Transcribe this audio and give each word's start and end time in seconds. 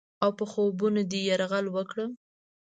اوپه 0.25 0.45
خوبونو 0.51 1.01
دې 1.11 1.19
یرغل 1.29 1.65
وکړم؟ 1.71 2.11